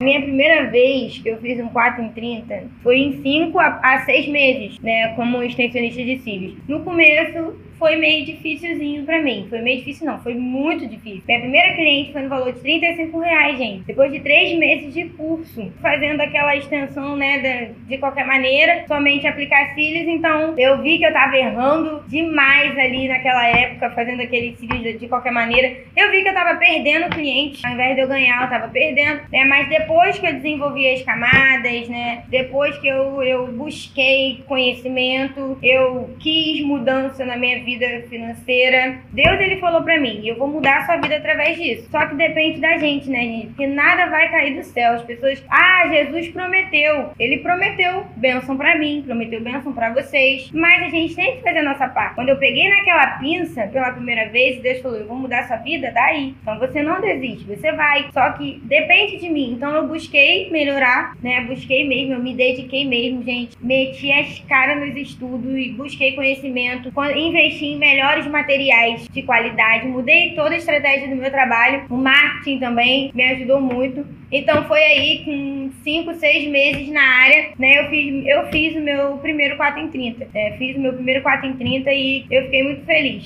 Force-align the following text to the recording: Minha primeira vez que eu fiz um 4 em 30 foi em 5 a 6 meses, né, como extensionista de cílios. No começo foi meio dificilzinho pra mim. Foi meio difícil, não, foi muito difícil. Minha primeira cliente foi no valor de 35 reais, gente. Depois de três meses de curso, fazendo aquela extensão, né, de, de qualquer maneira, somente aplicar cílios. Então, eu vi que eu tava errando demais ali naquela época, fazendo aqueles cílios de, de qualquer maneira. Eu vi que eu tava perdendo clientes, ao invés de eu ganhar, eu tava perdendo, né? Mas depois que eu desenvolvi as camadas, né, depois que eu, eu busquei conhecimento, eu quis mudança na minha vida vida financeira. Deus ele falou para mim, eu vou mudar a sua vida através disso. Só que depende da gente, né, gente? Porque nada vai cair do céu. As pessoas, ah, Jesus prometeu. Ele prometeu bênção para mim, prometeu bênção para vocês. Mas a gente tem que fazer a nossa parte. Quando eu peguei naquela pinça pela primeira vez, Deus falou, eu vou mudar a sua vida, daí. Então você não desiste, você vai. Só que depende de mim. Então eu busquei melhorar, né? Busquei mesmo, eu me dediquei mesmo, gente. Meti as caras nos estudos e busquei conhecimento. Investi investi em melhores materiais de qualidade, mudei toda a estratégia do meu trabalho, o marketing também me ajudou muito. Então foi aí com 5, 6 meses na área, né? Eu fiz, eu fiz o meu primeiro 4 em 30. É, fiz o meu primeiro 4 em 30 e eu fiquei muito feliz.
Minha 0.00 0.22
primeira 0.22 0.70
vez 0.70 1.18
que 1.18 1.28
eu 1.28 1.38
fiz 1.38 1.58
um 1.58 1.70
4 1.70 2.00
em 2.00 2.10
30 2.10 2.70
foi 2.84 2.98
em 2.98 3.20
5 3.20 3.58
a 3.58 4.04
6 4.06 4.28
meses, 4.28 4.78
né, 4.78 5.12
como 5.16 5.42
extensionista 5.42 6.04
de 6.04 6.20
cílios. 6.20 6.54
No 6.68 6.84
começo 6.84 7.56
foi 7.78 7.96
meio 7.96 8.24
dificilzinho 8.24 9.04
pra 9.04 9.22
mim. 9.22 9.46
Foi 9.48 9.60
meio 9.60 9.78
difícil, 9.78 10.06
não, 10.06 10.18
foi 10.20 10.34
muito 10.34 10.86
difícil. 10.86 11.22
Minha 11.26 11.40
primeira 11.40 11.74
cliente 11.74 12.12
foi 12.12 12.22
no 12.22 12.28
valor 12.28 12.52
de 12.52 12.60
35 12.60 13.18
reais, 13.20 13.58
gente. 13.58 13.84
Depois 13.84 14.12
de 14.12 14.20
três 14.20 14.58
meses 14.58 14.92
de 14.92 15.04
curso, 15.10 15.72
fazendo 15.80 16.20
aquela 16.20 16.56
extensão, 16.56 17.16
né, 17.16 17.38
de, 17.38 17.88
de 17.88 17.98
qualquer 17.98 18.26
maneira, 18.26 18.84
somente 18.86 19.26
aplicar 19.26 19.74
cílios. 19.74 20.08
Então, 20.08 20.54
eu 20.58 20.82
vi 20.82 20.98
que 20.98 21.06
eu 21.06 21.12
tava 21.12 21.36
errando 21.36 22.02
demais 22.08 22.76
ali 22.76 23.08
naquela 23.08 23.46
época, 23.46 23.90
fazendo 23.90 24.22
aqueles 24.22 24.58
cílios 24.58 24.82
de, 24.82 24.98
de 24.98 25.08
qualquer 25.08 25.32
maneira. 25.32 25.76
Eu 25.96 26.10
vi 26.10 26.22
que 26.22 26.28
eu 26.28 26.34
tava 26.34 26.58
perdendo 26.58 27.08
clientes, 27.10 27.64
ao 27.64 27.72
invés 27.72 27.94
de 27.94 28.02
eu 28.02 28.08
ganhar, 28.08 28.42
eu 28.42 28.50
tava 28.50 28.68
perdendo, 28.68 29.20
né? 29.32 29.44
Mas 29.44 29.68
depois 29.68 30.18
que 30.18 30.26
eu 30.26 30.34
desenvolvi 30.34 30.90
as 30.90 31.02
camadas, 31.02 31.88
né, 31.88 32.24
depois 32.28 32.76
que 32.78 32.88
eu, 32.88 33.22
eu 33.22 33.46
busquei 33.48 34.42
conhecimento, 34.46 35.58
eu 35.62 36.14
quis 36.18 36.60
mudança 36.62 37.24
na 37.24 37.36
minha 37.36 37.62
vida 37.64 37.67
vida 37.68 38.02
financeira. 38.08 39.00
Deus 39.12 39.38
ele 39.40 39.56
falou 39.56 39.82
para 39.82 40.00
mim, 40.00 40.26
eu 40.26 40.36
vou 40.36 40.48
mudar 40.48 40.78
a 40.78 40.86
sua 40.86 40.96
vida 40.96 41.16
através 41.16 41.58
disso. 41.58 41.88
Só 41.90 42.06
que 42.06 42.14
depende 42.14 42.60
da 42.60 42.78
gente, 42.78 43.10
né, 43.10 43.20
gente? 43.20 43.46
Porque 43.48 43.66
nada 43.66 44.06
vai 44.06 44.30
cair 44.30 44.56
do 44.56 44.64
céu. 44.64 44.94
As 44.94 45.02
pessoas, 45.02 45.44
ah, 45.50 45.86
Jesus 45.88 46.28
prometeu. 46.28 47.10
Ele 47.18 47.38
prometeu 47.38 48.06
bênção 48.16 48.56
para 48.56 48.78
mim, 48.78 49.02
prometeu 49.04 49.42
bênção 49.42 49.72
para 49.72 49.92
vocês. 49.92 50.50
Mas 50.52 50.82
a 50.84 50.88
gente 50.88 51.14
tem 51.14 51.36
que 51.36 51.42
fazer 51.42 51.58
a 51.58 51.62
nossa 51.62 51.88
parte. 51.88 52.14
Quando 52.14 52.30
eu 52.30 52.38
peguei 52.38 52.68
naquela 52.68 53.18
pinça 53.18 53.66
pela 53.66 53.92
primeira 53.92 54.28
vez, 54.30 54.62
Deus 54.62 54.80
falou, 54.80 54.98
eu 54.98 55.06
vou 55.06 55.16
mudar 55.16 55.40
a 55.40 55.46
sua 55.46 55.56
vida, 55.58 55.92
daí. 55.92 56.34
Então 56.40 56.58
você 56.58 56.82
não 56.82 57.00
desiste, 57.00 57.44
você 57.44 57.70
vai. 57.72 58.06
Só 58.12 58.30
que 58.32 58.60
depende 58.64 59.18
de 59.18 59.28
mim. 59.28 59.52
Então 59.52 59.74
eu 59.74 59.86
busquei 59.86 60.50
melhorar, 60.50 61.14
né? 61.22 61.42
Busquei 61.42 61.86
mesmo, 61.86 62.14
eu 62.14 62.20
me 62.20 62.34
dediquei 62.34 62.86
mesmo, 62.86 63.22
gente. 63.22 63.56
Meti 63.60 64.10
as 64.10 64.38
caras 64.40 64.80
nos 64.80 64.96
estudos 64.96 65.54
e 65.56 65.70
busquei 65.72 66.12
conhecimento. 66.12 66.92
Investi 67.16 67.57
investi 67.58 67.66
em 67.66 67.76
melhores 67.76 68.26
materiais 68.26 69.06
de 69.08 69.22
qualidade, 69.22 69.86
mudei 69.86 70.34
toda 70.34 70.54
a 70.54 70.56
estratégia 70.56 71.08
do 71.08 71.16
meu 71.16 71.30
trabalho, 71.30 71.84
o 71.90 71.96
marketing 71.96 72.58
também 72.58 73.10
me 73.14 73.24
ajudou 73.24 73.60
muito. 73.60 74.06
Então 74.30 74.64
foi 74.66 74.82
aí 74.82 75.24
com 75.24 75.70
5, 75.82 76.14
6 76.14 76.48
meses 76.48 76.88
na 76.90 77.02
área, 77.02 77.50
né? 77.58 77.80
Eu 77.80 77.90
fiz, 77.90 78.26
eu 78.26 78.46
fiz 78.48 78.76
o 78.76 78.80
meu 78.80 79.18
primeiro 79.18 79.56
4 79.56 79.80
em 79.80 79.88
30. 79.88 80.28
É, 80.34 80.52
fiz 80.58 80.76
o 80.76 80.80
meu 80.80 80.92
primeiro 80.92 81.22
4 81.22 81.46
em 81.46 81.54
30 81.54 81.90
e 81.92 82.26
eu 82.30 82.44
fiquei 82.44 82.62
muito 82.62 82.84
feliz. 82.84 83.24